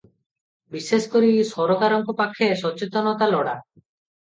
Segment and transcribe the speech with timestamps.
[0.75, 3.57] ବିଶେଷ କରି ସରକାରଙ୍କ ପାଖେ ସଚେତନତା ଲୋଡ଼ା।